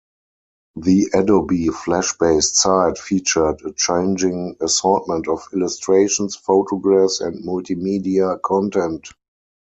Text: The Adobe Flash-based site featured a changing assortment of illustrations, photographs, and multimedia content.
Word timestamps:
The 0.77 1.09
Adobe 1.13 1.67
Flash-based 1.67 2.55
site 2.55 2.97
featured 2.97 3.61
a 3.63 3.71
changing 3.73 4.55
assortment 4.59 5.27
of 5.27 5.47
illustrations, 5.53 6.35
photographs, 6.35 7.21
and 7.21 7.45
multimedia 7.45 8.41
content. 8.41 9.09